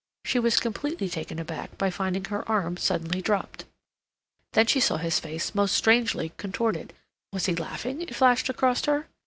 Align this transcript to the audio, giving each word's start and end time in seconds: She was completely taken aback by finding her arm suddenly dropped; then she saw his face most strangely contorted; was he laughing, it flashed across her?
She 0.25 0.39
was 0.39 0.59
completely 0.59 1.07
taken 1.09 1.37
aback 1.37 1.77
by 1.77 1.91
finding 1.91 2.25
her 2.25 2.43
arm 2.49 2.75
suddenly 2.75 3.21
dropped; 3.21 3.65
then 4.53 4.65
she 4.65 4.79
saw 4.79 4.97
his 4.97 5.19
face 5.19 5.53
most 5.53 5.75
strangely 5.75 6.31
contorted; 6.37 6.93
was 7.31 7.45
he 7.45 7.53
laughing, 7.53 8.01
it 8.01 8.15
flashed 8.15 8.49
across 8.49 8.83
her? 8.85 9.05